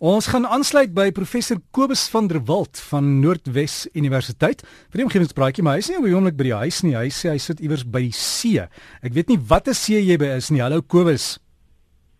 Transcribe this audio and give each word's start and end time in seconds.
Ons 0.00 0.30
gaan 0.32 0.46
aansluit 0.48 0.94
by 0.96 1.10
professor 1.12 1.58
Kobus 1.76 2.06
van 2.08 2.24
der 2.30 2.38
Walt 2.48 2.78
van 2.88 3.18
Noordwes 3.20 3.82
Universiteit. 3.92 4.62
Vir 4.88 5.02
die 5.02 5.04
omgewingspraatjie, 5.04 5.60
maar 5.60 5.76
hy 5.76 5.82
is 5.82 5.90
nie 5.92 6.30
by 6.32 6.46
die 6.46 6.54
huis 6.56 6.78
nie. 6.86 6.94
Hy 6.96 7.10
sê 7.12 7.28
hy 7.28 7.36
sit 7.36 7.60
iewers 7.60 7.84
by 7.84 8.00
die 8.06 8.16
see. 8.16 8.64
Ek 9.04 9.12
weet 9.12 9.28
nie 9.28 9.36
watter 9.36 9.76
see 9.76 10.00
jy 10.00 10.16
by 10.16 10.30
is 10.38 10.48
nie. 10.48 10.62
Hallo 10.64 10.80
Kobus. 10.80 11.34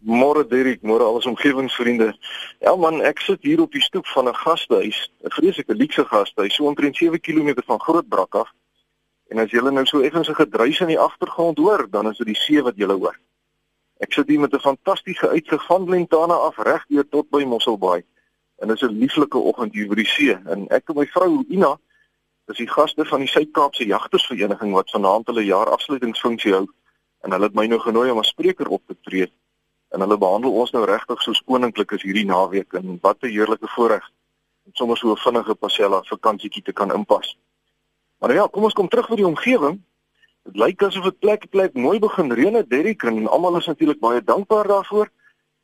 Môre 0.04 0.44
Dirk, 0.44 0.84
môre 0.84 1.08
al 1.08 1.22
ons 1.22 1.30
omgewingsvriende. 1.32 2.10
Ja 2.60 2.76
man, 2.76 3.00
ek 3.00 3.24
sit 3.24 3.40
hier 3.48 3.64
op 3.64 3.72
die 3.72 3.80
stoep 3.80 4.04
van 4.12 4.28
'n 4.28 4.36
gastehuis, 4.36 5.08
'n 5.24 5.32
vreeslike 5.32 5.72
luukse 5.72 6.04
gastehuis, 6.04 6.52
so 6.52 6.68
omtrent 6.68 6.96
7 6.96 7.18
km 7.18 7.64
van 7.64 7.80
Grootbrak 7.80 8.34
af. 8.34 8.52
En 9.30 9.38
as 9.38 9.50
jy 9.50 9.60
nou 9.64 9.86
so 9.86 10.04
effens 10.04 10.28
'n 10.28 10.36
gedruis 10.36 10.80
in 10.80 10.92
die 10.92 11.00
agtergrond 11.00 11.56
hoor, 11.56 11.88
dan 11.88 12.10
is 12.10 12.18
dit 12.18 12.26
die 12.26 12.36
see 12.36 12.60
wat 12.60 12.76
jy 12.76 12.92
hoor. 12.92 13.16
Ek 14.00 14.12
sit 14.12 14.28
hier 14.28 14.40
met 14.40 14.54
'n 14.54 14.60
fantastiese 14.64 15.28
uitsig 15.28 15.64
van 15.66 15.88
Lentana 15.88 16.34
af 16.34 16.56
reg 16.56 16.84
deur 16.88 17.08
tot 17.08 17.30
by 17.30 17.44
Mosselbaai. 17.44 18.02
En 18.58 18.68
dit 18.68 18.76
is 18.76 18.88
'n 18.88 18.98
lieflike 18.98 19.38
oggend 19.38 19.72
hier 19.72 19.88
by 19.88 19.94
die 19.94 20.06
see 20.06 20.32
en 20.32 20.68
ek 20.68 20.88
en 20.88 20.96
my 20.96 21.06
vrou 21.06 21.44
Ina 21.48 21.78
is 22.46 22.56
die 22.56 22.68
gaste 22.68 23.04
van 23.04 23.18
die 23.18 23.28
Suid-Kaapse 23.28 23.86
Jagtersvereniging 23.86 24.72
wat 24.72 24.90
vanaand 24.90 25.26
hulle 25.26 25.44
jaar 25.44 25.70
afsluitingsfunksie 25.70 26.52
hou 26.52 26.66
en 27.20 27.32
hulle 27.32 27.44
het 27.44 27.54
my 27.54 27.66
nou 27.66 27.78
genooi 27.80 28.10
om 28.10 28.18
as 28.18 28.28
spreker 28.28 28.68
op 28.68 28.82
te 28.86 28.96
tree. 29.02 29.32
En 29.90 30.00
hulle 30.00 30.18
behandel 30.18 30.52
ons 30.52 30.70
nou 30.70 30.84
regtig 30.84 31.22
soos 31.22 31.42
koninklik 31.44 31.92
is 31.92 32.02
hierdie 32.02 32.26
naweek 32.26 32.72
en 32.72 32.98
wat 33.02 33.22
'n 33.22 33.28
heerlike 33.28 33.68
voorreg 33.68 34.10
om 34.64 34.72
sommer 34.74 34.96
so 34.96 35.12
'n 35.12 35.16
vinnige 35.16 35.54
passella 35.54 36.02
vakansietjie 36.02 36.62
te 36.62 36.72
kan 36.72 36.94
inpas. 36.94 37.36
Maar 38.18 38.34
ja, 38.34 38.46
kom 38.46 38.64
ons 38.64 38.74
kom 38.74 38.88
terug 38.88 39.08
by 39.08 39.16
die 39.16 39.26
omgewing. 39.26 39.80
Dit 40.48 40.56
lyk 40.56 40.82
asof 40.82 41.04
dit 41.04 41.18
plek 41.18 41.48
plek 41.50 41.74
mooi 41.74 41.98
begin 41.98 42.32
reën 42.32 42.54
het 42.54 42.70
Derrick 42.70 43.02
en 43.02 43.26
almal 43.28 43.56
is 43.56 43.66
natuurlik 43.66 44.00
baie 44.00 44.22
dankbaar 44.24 44.66
daarvoor. 44.66 45.10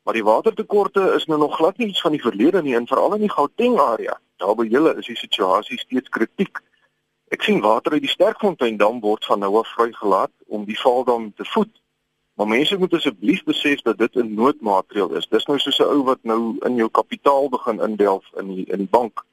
Maar 0.03 0.13
die 0.13 0.23
watertekorte 0.23 1.01
is 1.15 1.25
nou 1.25 1.39
nog 1.39 1.55
glad 1.55 1.77
nie 1.77 1.87
iets 1.87 2.01
van 2.01 2.11
die 2.11 2.21
verlede 2.21 2.61
nie 2.61 2.75
en 2.75 2.87
veral 2.87 3.13
in 3.13 3.25
die 3.25 3.31
Gauteng 3.31 3.79
area. 3.79 4.19
Daar 4.37 4.55
by 4.55 4.67
julle 4.69 4.93
is 4.95 5.09
die 5.09 5.17
situasie 5.17 5.79
steeds 5.79 6.09
kritiek. 6.09 6.61
Ek 7.33 7.43
sien 7.43 7.59
water 7.59 7.91
uit 7.91 8.05
die 8.05 8.11
Sterkfontein 8.11 8.77
dam 8.77 9.01
word 9.03 9.25
van 9.25 9.41
nou 9.43 9.57
af 9.59 9.73
vrygelaat 9.75 10.31
om 10.47 10.63
die 10.65 10.79
valdam 10.79 11.33
te 11.35 11.45
voed. 11.45 11.73
Maar 12.37 12.47
mense 12.47 12.77
moet 12.77 12.93
asseblief 12.93 13.43
besef 13.43 13.81
dat 13.81 13.97
dit 13.97 14.15
'n 14.15 14.33
noodmaatreël 14.33 15.15
is. 15.17 15.27
Dis 15.27 15.45
nou 15.45 15.59
soos 15.59 15.79
'n 15.79 15.89
ou 15.89 16.03
wat 16.03 16.19
nou 16.21 16.55
in 16.65 16.75
jou 16.75 16.89
kapitaal 16.89 17.49
begin 17.49 17.81
indelf 17.81 18.25
in 18.37 18.47
die 18.47 18.65
in 18.65 18.77
die 18.77 18.93
bank. 18.97 19.25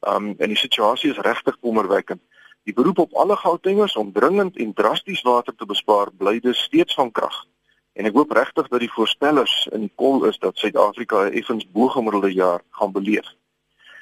Um 0.00 0.34
en 0.38 0.48
die 0.48 0.62
situasie 0.66 1.10
is 1.10 1.18
regtig 1.18 1.56
kommerwekkend. 1.60 2.20
Die 2.64 2.72
beroep 2.72 2.98
op 2.98 3.14
alle 3.14 3.36
Gautengers 3.36 3.96
om 3.96 4.12
dringend 4.12 4.56
en 4.56 4.72
drasties 4.72 5.22
water 5.22 5.54
te 5.54 5.66
bespaar 5.66 6.12
bly 6.12 6.40
dus 6.40 6.62
steeds 6.62 6.94
van 6.94 7.10
krag. 7.10 7.44
En 7.92 8.08
ek 8.08 8.16
hoop 8.16 8.32
regtig 8.32 8.68
dat 8.68 8.80
die 8.80 8.92
voorspellers 8.92 9.68
in 9.72 9.84
die 9.84 9.92
kol 9.94 10.24
is 10.24 10.38
dat 10.38 10.56
Suid-Afrika 10.56 11.26
'n 11.26 11.32
effens 11.32 11.66
bo-gemiddelde 11.70 12.32
jaar 12.32 12.62
gaan 12.70 12.92
beleef. 12.92 13.28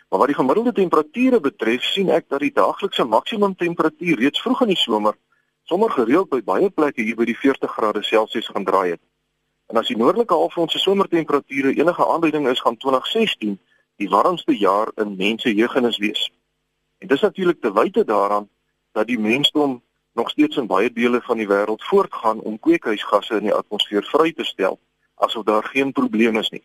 Maar 0.08 0.18
wat 0.18 0.28
die 0.28 0.40
gemiddelde 0.40 0.72
temperature 0.72 1.40
betref, 1.40 1.82
sien 1.82 2.08
ek 2.08 2.28
dat 2.28 2.40
die 2.40 2.52
daaglikse 2.52 3.04
maksimum 3.04 3.56
temperatuur 3.56 4.18
reeds 4.18 4.40
vroeg 4.40 4.60
in 4.60 4.68
die 4.68 4.82
somer 4.84 5.16
sommer 5.64 5.90
gereeld 5.90 6.28
by 6.28 6.42
baie 6.42 6.70
plekke 6.70 7.02
hier 7.02 7.16
by 7.16 7.24
die 7.24 7.38
40 7.38 7.70
grade 7.70 8.02
Celsius 8.02 8.48
gaan 8.52 8.64
draai 8.64 8.90
het. 8.90 9.00
En 9.70 9.78
as 9.80 9.88
die 9.88 9.96
noordelike 9.96 10.34
halfrond 10.34 10.70
se 10.70 10.78
somertemperature 10.78 11.74
enige 11.74 12.06
aanduiding 12.06 12.48
is, 12.48 12.60
gaan 12.60 12.76
2016 12.76 13.58
die 13.96 14.08
warmste 14.08 14.56
jaar 14.58 14.90
in 15.00 15.16
mense 15.16 15.54
jeugenis 15.54 15.98
wees. 15.98 16.30
En 17.02 17.08
dis 17.08 17.20
natuurlik 17.20 17.60
te 17.60 17.72
wyte 17.72 18.04
daaraan 18.04 18.48
dat 18.92 19.06
die 19.06 19.18
mensdom 19.18 19.82
nog 20.12 20.30
steeds 20.30 20.56
in 20.56 20.66
baie 20.66 20.92
dele 20.92 21.20
van 21.22 21.36
die 21.36 21.48
wêreld 21.48 21.82
voortgaan 21.84 22.40
om 22.40 22.58
kweekhuisgasse 22.58 23.34
in 23.34 23.48
die 23.48 23.54
atmosfeer 23.54 24.04
vry 24.06 24.32
te 24.32 24.44
stel 24.44 24.78
asof 25.14 25.44
daar 25.44 25.64
geen 25.64 25.92
probleem 25.92 26.36
is 26.36 26.50
nie. 26.50 26.62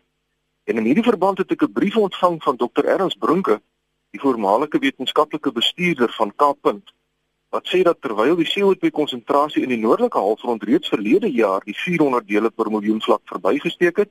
En 0.64 0.76
in 0.76 0.84
hierdie 0.84 1.02
verband 1.02 1.38
het 1.38 1.50
ek 1.50 1.62
'n 1.62 1.72
brief 1.72 1.96
ontvang 1.96 2.42
van 2.42 2.56
Dr. 2.56 2.84
Ernst 2.84 3.18
Brunke, 3.18 3.60
die 4.10 4.20
voormalige 4.20 4.78
wetenskaplike 4.78 5.52
bestuurder 5.52 6.12
van 6.12 6.34
Kaappunt, 6.36 6.92
wat 7.48 7.68
sê 7.68 7.82
dat 7.82 8.00
terwyl 8.00 8.36
die 8.36 8.50
CO2 8.52 8.90
konsentrasie 8.90 9.62
in 9.62 9.68
die 9.68 9.82
noordelike 9.82 10.18
halfrond 10.18 10.62
reeds 10.62 10.88
verlede 10.88 11.32
jaar 11.32 11.64
die 11.64 11.76
400 11.76 12.28
dele 12.28 12.50
per 12.50 12.70
miljoen 12.70 13.02
vlak 13.02 13.22
verbygesteek 13.24 13.96
het, 13.96 14.10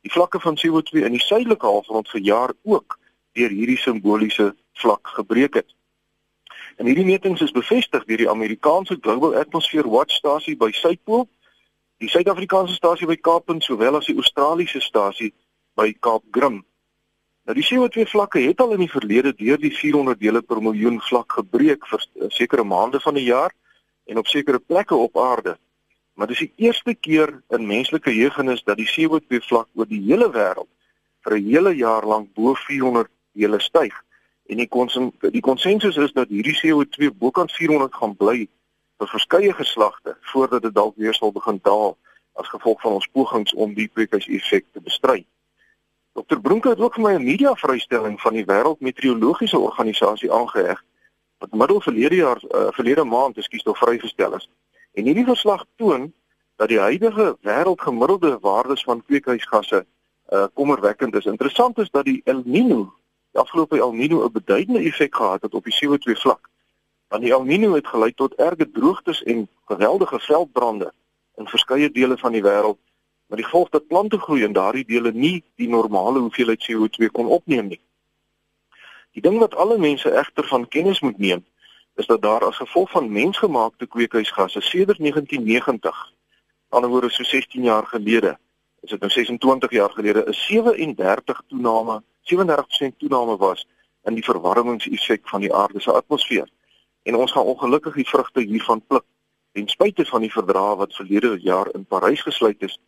die 0.00 0.12
vlakke 0.12 0.40
van 0.40 0.58
CO2 0.58 1.04
in 1.04 1.12
die 1.12 1.26
suidelike 1.26 1.66
halfrond 1.66 2.08
vir 2.08 2.20
jaar 2.20 2.52
ook 2.62 2.98
deur 3.32 3.50
hierdie 3.50 3.78
simboliese 3.78 4.56
vlak 4.80 5.12
gebreek 5.16 5.54
het. 5.60 5.68
En 6.80 6.88
hierdie 6.88 7.04
metings 7.04 7.42
is 7.44 7.52
bevestig 7.52 8.04
deur 8.08 8.22
die 8.22 8.30
Amerikaanse 8.30 8.96
Global 9.00 9.36
Atmosphere 9.36 9.88
Watch 9.88 10.16
stasie 10.16 10.56
by 10.56 10.70
Suidpool, 10.72 11.26
die 12.00 12.08
Suid-Afrikaanse 12.08 12.74
stasie 12.74 13.08
by 13.08 13.18
Kaappunt 13.20 13.64
sowel 13.64 13.98
as 13.98 14.08
die 14.08 14.16
Australiese 14.16 14.80
stasie 14.80 15.32
by 15.76 15.90
Kaap 16.00 16.24
Grim. 16.32 16.62
Nou 17.44 17.56
die 17.56 17.66
CO2 17.66 18.06
vlakke 18.08 18.40
het 18.44 18.60
al 18.60 18.76
in 18.76 18.84
die 18.84 18.92
verlede 18.92 19.32
deur 19.36 19.60
die 19.60 19.72
400 19.74 20.20
dele 20.20 20.42
per 20.42 20.60
miljoen 20.64 21.00
vlak 21.04 21.36
gebreek 21.40 21.86
vir 21.90 22.04
sekere 22.32 22.64
maande 22.64 23.00
van 23.04 23.16
die 23.18 23.26
jaar 23.26 23.52
en 24.08 24.20
op 24.20 24.28
sekere 24.28 24.60
plekke 24.60 24.96
op 24.96 25.18
aarde. 25.18 25.56
Maar 26.14 26.32
dis 26.32 26.44
die 26.44 26.66
eerste 26.68 26.94
keer 26.94 27.32
in 27.56 27.66
menslike 27.66 28.10
geheugenis 28.10 28.64
dat 28.64 28.80
die 28.80 28.88
CO2 28.88 29.40
vlak 29.48 29.68
oor 29.74 29.88
die 29.88 30.02
hele 30.04 30.28
wêreld 30.32 30.68
vir 31.24 31.36
'n 31.36 31.48
hele 31.48 31.72
jaar 31.76 32.06
lank 32.06 32.32
bo 32.34 32.54
400 32.54 33.08
dele 33.32 33.60
styg. 33.60 33.94
En 34.50 34.56
die 34.56 34.68
konsen, 34.68 35.12
die 35.20 35.40
konsensus 35.40 35.96
is 35.96 36.12
dat 36.12 36.28
hierdie 36.28 36.56
CO2 36.58 37.12
bokant 37.14 37.52
400 37.54 37.94
gaan 37.94 38.16
bly 38.18 38.48
vir 38.98 39.10
verskeie 39.12 39.52
geslagte 39.54 40.16
voordat 40.32 40.64
dit 40.66 40.74
dalk 40.74 40.96
weer 40.98 41.14
sal 41.14 41.30
begin 41.32 41.60
daal 41.62 41.94
as 42.40 42.50
gevolg 42.50 42.80
van 42.82 42.96
ons 42.98 43.06
pogings 43.14 43.54
om 43.54 43.76
die 43.78 43.86
kweekhuiseffek 43.88 44.66
te 44.72 44.82
bestry. 44.82 45.22
Dr. 46.18 46.40
Bronke 46.42 46.74
het 46.74 46.82
ook 46.82 46.98
vir 46.98 47.04
my 47.04 47.14
'n 47.14 47.24
media 47.24 47.54
vrystelling 47.54 48.20
van 48.20 48.34
die 48.34 48.44
Wêreldmeteorologiese 48.44 49.58
Organisasie 49.58 50.32
aangeheg 50.32 50.82
wat 51.38 51.52
middel 51.52 51.80
verlede 51.80 52.16
jaar 52.16 52.42
uh, 52.42 52.66
verlede 52.70 53.04
maand 53.04 53.36
ekskuus 53.36 53.62
tog 53.62 53.78
vrygestel 53.78 54.34
is. 54.34 54.50
En 54.92 55.04
hierdie 55.04 55.24
verslag 55.24 55.64
toon 55.76 56.12
dat 56.56 56.68
die 56.68 56.80
huidige 56.80 57.36
wêreldgemiddelde 57.40 58.38
waardes 58.40 58.82
van 58.82 59.04
kweekhuisgasse 59.06 59.86
uh, 60.32 60.44
kommerwekkend 60.54 61.14
is. 61.14 61.24
Interessant 61.24 61.78
is 61.78 61.90
dat 61.90 62.04
die 62.04 62.20
El 62.24 62.42
Niño 62.44 62.99
die 63.32 63.40
afgelope 63.40 63.78
El 63.78 63.92
Niño 63.92 64.24
'n 64.24 64.32
beduidende 64.32 64.80
effek 64.80 65.14
gehad 65.14 65.42
het 65.42 65.54
op 65.54 65.64
die 65.64 65.76
CO2 65.78 66.16
vlak. 66.20 66.48
Want 67.08 67.22
die 67.22 67.32
El 67.32 67.44
Niño 67.44 67.74
het 67.74 67.86
gelei 67.86 68.12
tot 68.14 68.34
erge 68.34 68.70
droogtes 68.70 69.22
en 69.22 69.48
geweldige 69.64 70.20
veldbrande 70.20 70.92
in 71.36 71.48
verskeie 71.48 71.90
dele 71.90 72.18
van 72.18 72.32
die 72.32 72.42
wêreld, 72.42 72.78
met 73.26 73.38
die 73.38 73.44
gevolg 73.44 73.68
dat 73.68 73.86
plante 73.86 74.18
groei 74.18 74.42
in 74.42 74.52
daardie 74.52 74.84
dele 74.84 75.12
nie 75.12 75.44
die 75.54 75.68
normale 75.68 76.18
hoeveelheid 76.18 76.66
CO2 76.66 77.10
kon 77.12 77.26
opneem 77.26 77.66
nie. 77.66 77.80
Die 79.12 79.22
ding 79.22 79.38
wat 79.38 79.54
alle 79.54 79.78
mense 79.78 80.10
egter 80.10 80.46
van 80.46 80.68
kennis 80.68 81.00
moet 81.00 81.18
neem, 81.18 81.46
is 81.94 82.06
dat 82.06 82.22
daar 82.22 82.44
as 82.44 82.56
gevolg 82.56 82.90
van 82.90 83.12
mensgemaakte 83.12 83.86
kweekhuisgasse 83.86 84.60
sedert 84.60 84.98
1990, 84.98 86.12
anderswoorde 86.68 87.10
so 87.10 87.22
16 87.22 87.62
jaar 87.62 87.86
gelede, 87.86 88.38
is 88.80 88.90
dit 88.90 89.00
nou 89.00 89.12
26 89.12 89.70
jaar 89.70 89.90
gelede, 89.90 90.24
'n 90.26 90.32
37 90.32 91.42
toename 91.48 92.02
37% 92.22 92.96
toename 92.98 93.36
was 93.36 93.66
in 94.02 94.14
die 94.14 94.24
verwarmingseffek 94.24 95.28
van 95.28 95.40
die 95.40 95.54
aarde 95.54 95.80
se 95.80 95.92
atmosfeer. 95.92 96.48
En 97.02 97.16
ons 97.16 97.32
gaan 97.32 97.44
ongelukkig 97.44 97.94
die 97.94 98.08
vrugte 98.08 98.40
hiervan 98.40 98.82
pluk 98.86 99.04
ten 99.52 99.68
spyte 99.68 100.04
van 100.06 100.20
die 100.20 100.32
verdrag 100.32 100.76
wat 100.76 100.94
verlede 100.94 101.38
jaar 101.42 101.68
in 101.74 101.84
Parys 101.84 102.22
gesluit 102.22 102.62
is, 102.62 102.78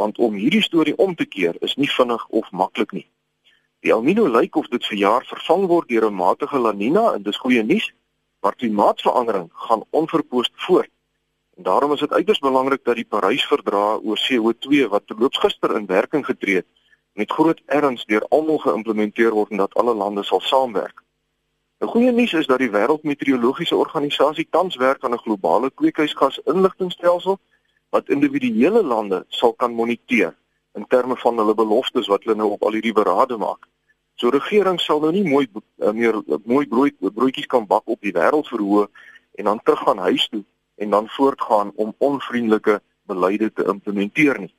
want 0.00 0.18
om 0.18 0.34
hierdie 0.34 0.62
storie 0.62 0.96
om 0.96 1.14
te 1.14 1.26
keer 1.26 1.56
is 1.60 1.76
nie 1.76 1.90
vinnig 1.90 2.26
of 2.28 2.50
maklik 2.50 2.92
nie. 2.92 3.06
Die 3.84 3.92
El 3.92 4.02
Niño 4.02 4.24
lyk 4.32 4.56
of 4.56 4.68
dit 4.72 4.86
vir 4.88 4.98
jaar 4.98 5.26
vervang 5.28 5.66
word 5.68 5.88
deur 5.88 6.06
'n 6.08 6.14
matige 6.14 6.58
La 6.58 6.72
Niña 6.72 7.14
en 7.14 7.22
dis 7.22 7.36
goeie 7.36 7.62
nuus, 7.62 7.92
maar 8.40 8.54
klimaatsverandering 8.54 9.50
gaan 9.52 9.84
onverpoost 9.90 10.52
voort. 10.54 10.90
En 11.56 11.62
daarom 11.62 11.92
is 11.92 12.00
dit 12.00 12.12
uiters 12.12 12.38
belangrik 12.38 12.84
dat 12.84 12.96
die 12.96 13.04
Parys 13.04 13.44
verdrag 13.46 14.00
oor 14.02 14.18
CO2 14.26 14.88
wat 14.88 15.06
terloops 15.06 15.38
gister 15.38 15.76
in 15.76 15.86
werking 15.86 16.24
getree 16.26 16.54
het, 16.54 16.66
met 17.16 17.32
groot 17.32 17.60
erns 17.66 18.04
deur 18.04 18.24
almal 18.28 18.58
geïmplementeer 18.58 19.32
word 19.32 19.50
en 19.50 19.62
dat 19.64 19.74
alle 19.74 19.94
lande 19.94 20.24
sal 20.24 20.40
saamwerk. 20.40 21.02
'n 21.80 21.88
Goeie 21.92 22.12
nuus 22.12 22.32
is 22.32 22.46
dat 22.46 22.58
die 22.58 22.70
Wêreldmeteorologiese 22.70 23.76
Organisasie 23.76 24.46
tans 24.50 24.76
werk 24.76 25.04
aan 25.04 25.12
'n 25.12 25.24
globale 25.24 25.70
kweekhuisgas-inligtingstelsel 25.70 27.38
wat 27.90 28.08
individuele 28.08 28.82
lande 28.82 29.24
sal 29.28 29.52
kan 29.52 29.72
moniteer 29.72 30.36
in 30.72 30.86
terme 30.88 31.16
van 31.16 31.38
hulle 31.38 31.54
beloftes 31.54 32.06
wat 32.06 32.24
hulle 32.24 32.36
nou 32.36 32.50
op 32.50 32.62
al 32.62 32.72
hierdie 32.72 32.92
berade 32.92 33.36
maak. 33.36 33.68
So 34.14 34.28
regering 34.28 34.80
sal 34.80 35.00
nou 35.00 35.12
nie 35.12 35.24
mooi 35.28 35.46
uh, 35.52 35.92
meer 35.92 36.22
mooi 36.44 36.66
brood 36.66 36.96
broodjies 36.98 37.46
kan 37.46 37.66
bak 37.66 37.84
op 37.84 38.00
die 38.00 38.12
wêreldverhoog 38.12 38.88
en 39.36 39.44
dan 39.44 39.60
terug 39.62 39.84
gaan 39.84 39.98
huis 39.98 40.28
toe 40.28 40.44
en 40.76 40.90
dan 40.90 41.08
voortgaan 41.08 41.72
om 41.74 41.94
onvriendelike 41.98 42.80
beleide 43.04 43.52
te 43.52 43.64
implementeer 43.64 44.40
nie. 44.40 44.54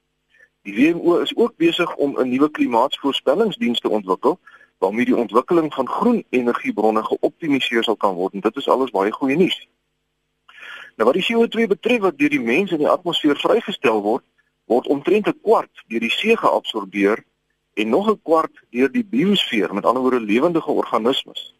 Die 0.68 0.75
WMO 0.75 1.19
is 1.24 1.36
ook 1.36 1.54
besig 1.56 1.96
om 1.96 2.19
'n 2.19 2.30
nuwe 2.30 2.52
klimaatsvoorspellingsdiens 2.52 3.80
te 3.80 3.90
ontwikkel 3.90 4.40
waarmee 4.78 5.06
die 5.06 5.16
ontwikkeling 5.16 5.74
van 5.74 5.88
groen 5.88 6.25
energiebronne 6.30 7.04
geoptimaliseer 7.04 7.84
sal 7.84 7.96
kan 7.96 8.16
word 8.16 8.34
en 8.34 8.40
dit 8.40 8.56
is 8.56 8.68
alles 8.68 8.92
baie 8.92 9.12
goeie 9.12 9.38
nuus. 9.38 9.68
Nou 10.96 11.10
wat 11.10 11.14
die 11.14 11.28
CO2 11.28 11.68
betref 11.68 12.00
wat 12.00 12.18
deur 12.18 12.30
die 12.30 12.42
mense 12.42 12.74
in 12.74 12.84
die 12.84 12.90
atmosfeer 12.90 13.40
vrygestel 13.40 14.02
word, 14.02 14.24
word 14.66 14.88
omtrent 14.88 15.28
'n 15.28 15.40
kwart 15.42 15.84
deur 15.88 16.00
die 16.00 16.12
see 16.12 16.38
geabsorbeer 16.38 17.24
en 17.74 17.90
nog 17.90 18.10
'n 18.10 18.22
kwart 18.24 18.56
deur 18.70 18.92
die 18.92 19.06
biosfeer, 19.06 19.74
met 19.74 19.86
ander 19.86 20.02
woorde 20.02 20.20
lewendige 20.20 20.72
organismes. 20.72 21.56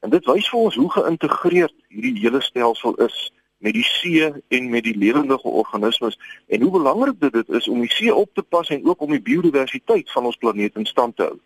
En 0.00 0.10
dit 0.10 0.24
wys 0.24 0.48
vir 0.48 0.60
ons 0.60 0.74
hoe 0.74 0.90
geïntegreerd 0.90 1.74
hierdie 1.88 2.18
hele 2.20 2.40
stelsel 2.40 2.94
is 2.94 3.32
met 3.64 3.72
die 3.72 3.84
see 3.88 4.28
en 4.48 4.68
met 4.70 4.84
die 4.84 4.96
lewendige 4.96 5.48
organismes 5.48 6.18
en 6.52 6.62
hoe 6.62 6.70
belangrik 6.70 7.20
dit 7.20 7.48
is 7.48 7.68
om 7.68 7.80
die 7.80 7.92
see 7.92 8.14
op 8.14 8.28
te 8.36 8.42
pas 8.42 8.68
en 8.68 8.84
ook 8.84 9.00
om 9.00 9.14
die 9.16 9.22
biodiversiteit 9.24 10.12
van 10.12 10.28
ons 10.28 10.36
planeet 10.36 10.76
in 10.76 10.86
stand 10.86 11.16
te 11.16 11.28
hou. 11.30 11.38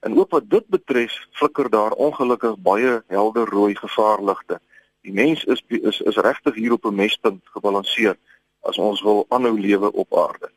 En 0.00 0.18
ook 0.18 0.30
wat 0.30 0.46
dit 0.50 0.66
betref, 0.66 1.16
flikker 1.32 1.70
daar 1.70 1.92
ongelukkig 1.92 2.54
baie 2.58 3.02
helder 3.06 3.50
rooi 3.50 3.74
gevaarligte. 3.74 4.60
Die 5.02 5.12
mens 5.12 5.44
is 5.44 5.64
is 5.66 6.00
is 6.00 6.16
regtig 6.16 6.54
hier 6.54 6.72
op 6.72 6.84
'n 6.84 6.94
mespunt 6.94 7.42
gebalanseer 7.44 8.16
as 8.60 8.78
ons 8.78 9.02
wil 9.02 9.26
aanhou 9.28 9.60
lewe 9.60 9.92
op 9.92 10.16
aarde. 10.16 10.50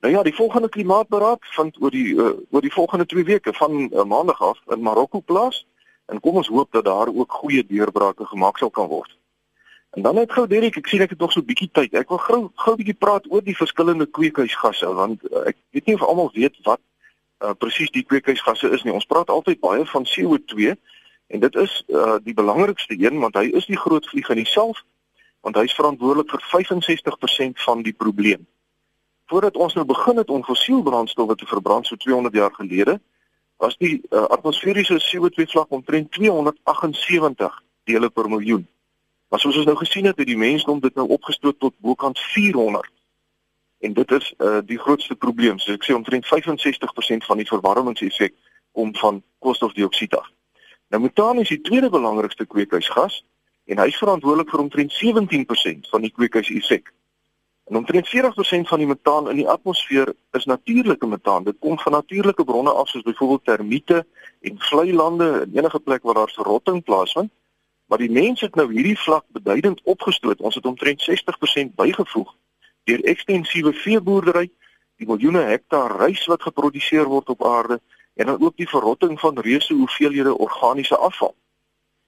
Nou 0.00 0.14
ja, 0.14 0.22
die 0.22 0.34
volgende 0.34 0.68
klimaatberaad 0.68 1.38
vind 1.40 1.82
oor 1.82 1.90
die 1.90 2.14
uh, 2.14 2.30
oor 2.50 2.60
die 2.60 2.72
volgende 2.72 3.06
2 3.06 3.24
weke 3.24 3.52
van 3.52 3.78
uh, 3.78 4.04
maandag 4.04 4.42
af 4.42 4.60
in 4.66 4.82
Marokko 4.82 5.20
plaas 5.20 5.66
en 6.06 6.20
kom 6.20 6.36
ons 6.36 6.48
hoop 6.48 6.72
dat 6.72 6.84
daar 6.84 7.08
ook 7.08 7.32
goeie 7.32 7.66
deurbrake 7.66 8.26
gemaak 8.26 8.58
sal 8.58 8.70
kan 8.70 8.88
word. 8.88 9.16
En 9.90 10.02
dan 10.02 10.14
net 10.14 10.32
gou 10.32 10.46
Derek, 10.46 10.76
ek 10.76 10.86
sien 10.86 11.00
ek 11.00 11.10
het 11.10 11.18
nog 11.18 11.32
so 11.32 11.40
'n 11.40 11.44
bietjie 11.44 11.70
tyd. 11.72 11.94
Ek 11.94 12.08
wil 12.08 12.18
gou 12.18 12.50
gou 12.54 12.72
'n 12.72 12.76
bietjie 12.76 12.98
praat 12.98 13.24
oor 13.30 13.42
die 13.42 13.56
verskillende 13.56 14.06
kweekhuisgasse 14.06 14.86
want 14.94 15.22
uh, 15.32 15.46
ek 15.46 15.56
weet 15.70 15.86
nie 15.86 15.94
of 15.94 16.02
almal 16.02 16.30
weet 16.34 16.56
wat 16.62 16.80
uh, 17.44 17.52
presies 17.58 17.90
die 17.90 18.02
kweekhuisgasse 18.02 18.70
is 18.70 18.82
nie. 18.82 18.92
Ons 18.92 19.06
praat 19.06 19.30
altyd 19.30 19.60
baie 19.60 19.86
van 19.86 20.04
CO2 20.04 20.74
en 21.26 21.40
dit 21.40 21.54
is 21.54 21.84
uh, 21.88 22.16
die 22.22 22.34
belangrikste 22.34 22.94
een 22.98 23.18
want 23.18 23.34
hy 23.34 23.50
is 23.52 23.66
die 23.66 23.78
groot 23.78 24.06
vlieg 24.06 24.28
in 24.28 24.36
homself 24.36 24.84
want 25.40 25.56
hy 25.56 25.62
is 25.62 25.74
verantwoordelik 25.78 26.30
vir 26.30 26.42
65% 26.52 27.60
van 27.62 27.82
die 27.82 27.92
probleem. 27.92 28.46
Voordat 29.30 29.56
ons 29.56 29.74
nou 29.74 29.84
begin 29.86 30.16
het 30.16 30.30
om 30.30 30.44
fossielbrandstowwe 30.44 31.34
te 31.34 31.46
verbrand 31.46 31.86
so 31.86 31.96
200 31.96 32.34
jaar 32.34 32.52
gelede, 32.54 33.00
was 33.56 33.76
die 33.78 34.00
uh, 34.10 34.26
atmosferiese 34.34 34.98
CO2 35.00 35.46
vlak 35.50 35.70
omtrent 35.70 36.10
278 36.12 37.62
dele 37.84 38.10
per 38.10 38.28
miljoen. 38.28 38.66
Maar 39.28 39.40
soos 39.40 39.56
ons 39.56 39.66
nou 39.66 39.76
gesien 39.76 40.04
het, 40.04 40.16
het 40.16 40.26
die 40.26 40.38
mensdom 40.38 40.80
dit 40.80 40.94
nou 40.94 41.08
opgestoot 41.08 41.58
tot 41.58 41.74
bokant 41.78 42.20
400. 42.20 42.90
En 43.78 43.92
dit 43.92 44.10
is 44.10 44.34
uh, 44.38 44.58
die 44.64 44.78
grootste 44.78 45.14
probleem. 45.14 45.58
So 45.58 45.74
ek 45.76 45.84
sê 45.84 45.94
omtrent 45.94 46.26
65% 46.26 47.26
van 47.28 47.42
die 47.42 47.48
verwarmingseffek 47.48 48.34
kom 48.72 48.94
van 48.96 49.22
koolstofdioksied 49.38 50.14
af. 50.16 50.28
Nou 50.88 51.02
metaan 51.02 51.38
is 51.42 51.48
die 51.48 51.60
tweede 51.60 51.90
belangrikste 51.90 52.46
kweekhuisgas 52.46 53.24
en 53.66 53.80
hy 53.82 53.88
is 53.90 53.98
verantwoordelik 53.98 54.52
vir 54.52 54.62
omtrent 54.62 54.94
17% 54.94 55.90
van 55.90 56.06
die 56.06 56.12
kweekhuiseffek. 56.14 56.92
En 57.66 57.76
omtrent 57.76 58.06
40% 58.08 58.68
van 58.70 58.78
die 58.78 58.86
metaan 58.86 59.30
in 59.30 59.40
die 59.40 59.48
atmosfeer 59.48 60.12
is 60.38 60.44
natuurlike 60.44 61.06
metaan. 61.06 61.44
Dit 61.44 61.58
kom 61.58 61.78
van 61.78 61.92
natuurlike 61.92 62.44
bronne 62.44 62.70
af 62.70 62.88
soos 62.88 63.02
byvoorbeeld 63.02 63.44
termiete 63.44 64.06
en 64.40 64.60
vlei 64.68 64.94
lande 64.94 65.30
en 65.40 65.56
enige 65.56 65.80
plek 65.80 66.02
waar 66.02 66.14
daar 66.14 66.34
verrotting 66.34 66.84
plaasvind. 66.84 67.30
Maar 67.86 67.98
die 67.98 68.10
mense 68.10 68.44
het 68.44 68.54
nou 68.54 68.72
hierdie 68.72 68.98
vlak 68.98 69.24
beduidend 69.28 69.80
opgestoot. 69.82 70.40
Ons 70.40 70.54
het 70.54 70.66
omtrent 70.66 71.02
60% 71.10 71.74
bygevoeg 71.74 72.34
deur 72.86 73.02
ekstensiewe 73.04 73.72
veeboerdery, 73.72 74.50
die 74.96 75.06
miljoene 75.06 75.40
hektaar 75.42 75.96
rys 75.98 76.22
wat 76.30 76.42
geproduseer 76.42 77.08
word 77.10 77.28
op 77.34 77.42
aarde 77.44 77.80
en 78.14 78.26
dan 78.26 78.42
ook 78.42 78.56
die 78.56 78.68
verrotting 78.68 79.20
van 79.20 79.38
reuse 79.38 79.74
hoeveelhede 79.74 80.38
organiese 80.38 80.96
afval. 80.96 81.34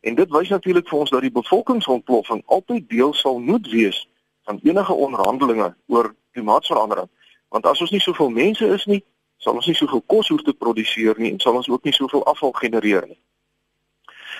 En 0.00 0.14
dit 0.14 0.30
wys 0.30 0.48
natuurlik 0.48 0.88
vir 0.88 0.98
ons 0.98 1.10
dat 1.10 1.20
die 1.20 1.34
bevolkingsontploffing 1.34 2.42
altyd 2.46 2.88
deel 2.88 3.12
sal 3.14 3.38
moet 3.38 3.66
wees 3.70 4.08
van 4.46 4.60
enige 4.62 4.92
onderhandelinge 4.92 5.74
oor 5.86 6.14
klimaatsverandering. 6.32 7.08
Want 7.48 7.66
as 7.66 7.80
ons 7.80 7.90
nie 7.90 8.00
soveel 8.00 8.30
mense 8.30 8.66
is 8.66 8.84
nie, 8.86 9.02
sal 9.36 9.58
ons 9.58 9.66
nie 9.66 9.76
soveel 9.76 10.02
kos 10.06 10.28
hoef 10.28 10.42
te 10.46 10.54
produseer 10.54 11.18
nie 11.18 11.32
en 11.32 11.40
sal 11.40 11.58
ons 11.58 11.68
ook 11.68 11.84
nie 11.84 11.92
soveel 11.92 12.24
afval 12.24 12.52
genereer 12.52 13.06
nie. 13.08 13.18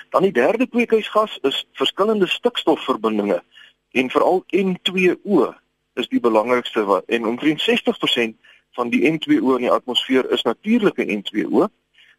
Dan 0.09 0.21
die 0.21 0.31
derde 0.31 0.67
kweekhuisgas 0.67 1.37
is 1.41 1.67
verskillende 1.73 2.27
stikstofverbindinge 2.27 3.43
en 3.91 4.09
veral 4.09 4.43
N2O 4.55 5.53
is 5.93 6.07
die 6.07 6.19
belangrikste 6.19 6.83
wat 6.83 7.05
en 7.05 7.25
omtrent 7.25 7.61
60% 7.61 8.37
van 8.71 8.89
die 8.89 9.03
N2O 9.11 9.57
in 9.57 9.65
die 9.67 9.71
atmosfeer 9.71 10.31
is 10.31 10.41
natuurlike 10.41 11.05
N2O, 11.05 11.67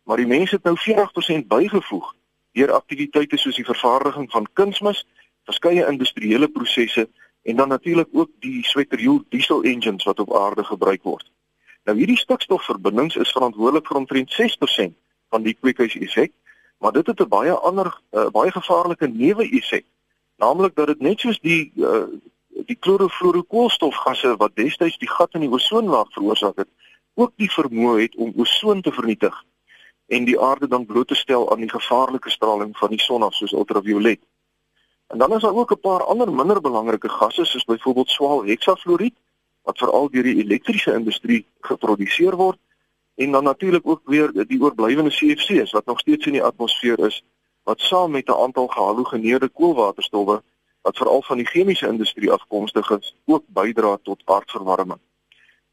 maar 0.03 0.17
die 0.17 0.27
mense 0.27 0.55
het 0.55 0.65
nou 0.65 0.77
40% 0.79 1.47
bygevoeg 1.47 2.15
deur 2.53 2.73
aktiwiteite 2.73 3.39
soos 3.39 3.59
die 3.59 3.65
vervaardiging 3.65 4.31
van 4.31 4.47
kunsmis, 4.53 5.05
verskeie 5.47 5.87
industriële 5.87 6.49
prosesse 6.49 7.09
en 7.43 7.57
dan 7.57 7.69
natuurlik 7.69 8.09
ook 8.13 8.31
die 8.39 8.65
sweterjoel 8.67 9.23
diesel 9.29 9.63
engines 9.63 10.05
wat 10.05 10.19
op 10.21 10.35
aarde 10.37 10.65
gebruik 10.65 11.03
word. 11.03 11.31
Nou 11.85 11.97
hierdie 11.99 12.19
stikstofverbindings 12.19 13.17
is 13.17 13.33
verantwoordelik 13.33 13.87
vir 13.87 13.97
omtrent 13.97 14.35
6% 14.35 14.99
van 15.31 15.43
die 15.43 15.55
kweekhuiseffek, 15.55 16.33
maar 16.81 16.93
dit 16.93 17.06
het 17.06 17.21
'n 17.21 17.29
baie 17.29 17.53
ander 17.53 18.00
uh, 18.11 18.29
baie 18.29 18.50
gevaarlike 18.53 19.06
neeweffek, 19.09 19.85
naamlik 20.37 20.75
dat 20.75 20.87
dit 20.87 21.00
net 21.00 21.21
soos 21.21 21.41
die 21.41 21.73
uh, 21.77 22.09
die 22.49 22.77
klorofluorokoolstofgasse 22.77 24.37
wat 24.37 24.56
destyds 24.56 24.99
die 24.99 25.09
gat 25.09 25.35
in 25.35 25.41
die 25.41 25.50
ozonlaag 25.50 26.12
veroorsaak 26.12 26.56
het, 26.56 26.69
ook 27.15 27.32
die 27.37 27.50
vermoë 27.53 28.00
het 28.00 28.17
om 28.17 28.32
ozon 28.37 28.81
te 28.81 28.93
vernietig 28.93 29.44
en 30.06 30.25
die 30.25 30.41
aarde 30.41 30.69
dan 30.69 30.87
bloot 30.87 31.09
te 31.09 31.15
stel 31.15 31.50
aan 31.53 31.61
die 31.65 31.71
gevaarlike 31.71 32.31
straling 32.31 32.77
van 32.77 32.91
die 32.91 33.00
son 33.00 33.23
af 33.23 33.35
soos 33.35 33.53
ultraviolet. 33.53 34.21
En 35.06 35.19
dan 35.19 35.35
is 35.35 35.43
daar 35.43 35.55
ook 35.55 35.73
'n 35.73 35.81
paar 35.81 36.05
ander 36.05 36.32
minder 36.32 36.61
belangrike 36.61 37.09
gasse 37.09 37.44
soos 37.44 37.65
byvoorbeeld 37.65 38.11
swaal 38.11 38.44
heksafluoried 38.44 39.15
wat 39.62 39.79
veral 39.79 40.11
deur 40.11 40.23
die 40.23 40.43
elektriese 40.44 40.93
industrie 40.93 41.47
geproduseer 41.61 42.37
word 42.37 42.59
en 43.20 43.31
dan 43.31 43.44
natuurlik 43.44 43.87
ook 43.87 44.00
weer 44.05 44.46
die 44.46 44.62
oorblywende 44.62 45.11
CFC's 45.11 45.70
wat 45.70 45.84
nog 45.84 45.99
steeds 45.99 46.26
in 46.26 46.32
die 46.32 46.43
atmosfeer 46.43 46.99
is 46.99 47.25
wat 47.62 47.81
saam 47.81 48.11
met 48.11 48.28
'n 48.28 48.43
aantal 48.44 48.67
gehalogeneerde 48.67 49.49
koolwaterstowwe 49.49 50.43
wat 50.82 50.96
veral 50.96 51.22
van 51.22 51.37
die 51.37 51.46
chemiese 51.46 51.87
industrie 51.87 52.31
afkomstig 52.31 52.90
is 52.90 53.17
ook 53.25 53.44
bydra 53.46 53.99
tot 54.02 54.22
aardverwarming. 54.25 54.99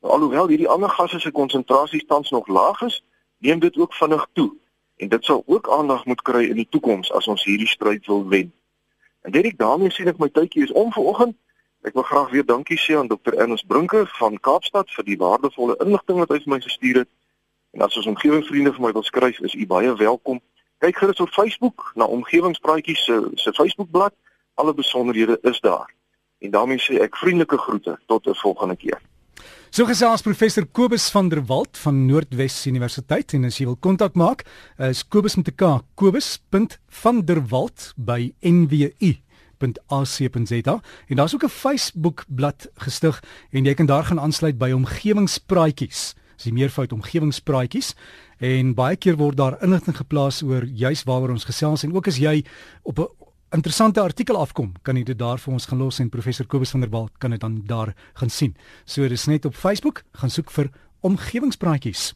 Nou, 0.01 0.13
alhoewel 0.13 0.47
hierdie 0.47 0.67
ander 0.67 0.89
gasse 0.89 1.19
se 1.19 1.31
konsentrasie 1.31 2.05
tans 2.05 2.29
nog 2.29 2.47
laag 2.47 2.81
is, 2.81 3.03
neem 3.37 3.59
dit 3.59 3.77
ook 3.77 3.93
vinnig 3.93 4.27
toe 4.33 4.53
en 4.95 5.07
dit 5.07 5.23
sal 5.23 5.43
ook 5.45 5.69
aandag 5.69 6.05
moet 6.05 6.21
kry 6.21 6.43
in 6.43 6.55
die 6.55 6.67
toekoms 6.69 7.11
as 7.11 7.27
ons 7.27 7.43
hierdie 7.43 7.67
stryd 7.67 8.05
wil 8.05 8.27
wen. 8.27 8.53
En 9.21 9.31
dit 9.31 9.45
ek 9.45 9.57
daarmee 9.57 9.91
sien 9.91 10.07
ek 10.07 10.17
my 10.17 10.29
tydjie 10.29 10.63
is 10.63 10.71
om 10.71 10.91
vanoggend. 10.91 11.35
Ek 11.81 11.93
wil 11.93 12.03
graag 12.03 12.29
weer 12.29 12.45
dankie 12.45 12.79
sê 12.79 12.97
aan 12.97 13.07
Dr. 13.07 13.33
Ernest 13.33 13.67
Brinker 13.67 14.09
van 14.19 14.39
Kaapstad 14.39 14.91
vir 14.91 15.03
die 15.03 15.17
waardevolle 15.17 15.77
inligting 15.77 16.17
wat 16.17 16.29
hy 16.29 16.39
vir 16.43 16.53
my 16.53 16.61
gestuur 16.61 16.95
het. 16.97 17.09
En 17.71 17.81
as 17.81 17.97
ons 17.97 18.05
omgewingsvriende 18.05 18.73
vir 18.73 18.81
my 18.81 18.91
wil 18.91 19.03
skryf, 19.03 19.39
is 19.39 19.53
u 19.53 19.67
baie 19.67 19.95
welkom. 19.95 20.41
Kyk 20.77 20.97
gerus 20.97 21.19
op 21.19 21.29
Facebook 21.29 21.91
na 21.95 22.05
Omgewingspraatjies 22.05 23.03
se 23.03 23.29
se 23.35 23.53
Facebookblad. 23.53 24.13
Alle 24.53 24.73
besonderhede 24.73 25.39
is 25.41 25.59
daar. 25.59 25.93
En 26.39 26.51
daarmee 26.51 26.79
sê 26.79 27.01
ek 27.01 27.17
vriendelike 27.17 27.57
groete 27.57 27.99
tot 28.05 28.27
'n 28.27 28.33
volgende 28.33 28.75
keer. 28.75 29.01
So 29.69 29.85
gesels 29.85 30.21
professor 30.21 30.65
Kobus 30.65 31.09
van 31.11 31.29
der 31.29 31.45
Walt 31.45 31.77
van 31.77 32.05
Noordwes 32.05 32.65
Universiteit 32.65 33.33
en 33.33 33.43
as 33.45 33.57
jy 33.59 33.65
wil 33.67 33.75
kontak 33.75 34.15
maak, 34.15 34.45
is 34.77 35.07
Kobus 35.07 35.35
met 35.35 35.47
'n 35.47 35.55
K, 35.55 35.81
kobus.vanderwalt 35.95 37.93
by 37.97 38.33
nwu.ac.za 38.39 39.15
en 41.07 41.15
daar's 41.15 41.33
ook 41.33 41.43
'n 41.43 41.49
Facebook 41.49 42.23
bladsy 42.27 42.67
gestig 42.75 43.23
en 43.51 43.65
jy 43.65 43.73
kan 43.73 43.85
daar 43.85 44.03
gaan 44.03 44.19
aansluit 44.19 44.57
by 44.57 44.71
omgewingspraatjies. 44.71 46.15
Dis 46.37 46.49
die 46.49 46.53
meervoud 46.53 46.93
omgewingspraatjies 46.93 47.93
en 48.45 48.75
baie 48.77 48.95
keer 48.95 49.17
word 49.17 49.37
daar 49.39 49.57
inligting 49.65 49.97
geplaas 49.97 50.43
oor 50.45 50.65
juis 50.69 51.01
waaroor 51.09 51.33
ons 51.33 51.47
gesels 51.49 51.83
en 51.83 51.95
ook 51.95 52.07
as 52.07 52.19
jy 52.21 52.43
op 52.83 52.99
'n 52.99 53.07
interessante 53.57 54.01
artikel 54.01 54.37
afkom, 54.37 54.73
kan 54.83 54.97
jy 54.97 55.03
dit 55.03 55.17
daar 55.17 55.39
vir 55.39 55.53
ons 55.53 55.65
gaan 55.65 55.79
los 55.79 55.99
en 55.99 56.09
professor 56.09 56.45
Kobus 56.45 56.71
van 56.71 56.81
der 56.81 56.89
Walt 56.89 57.11
kan 57.17 57.31
dit 57.31 57.39
dan 57.39 57.63
daar 57.65 57.95
gaan 58.13 58.29
sien. 58.29 58.55
So 58.85 59.07
dis 59.07 59.25
net 59.27 59.45
op 59.45 59.55
Facebook, 59.55 60.03
gaan 60.11 60.29
soek 60.29 60.51
vir 60.51 60.69
omgewingspraatjies. 61.01 62.13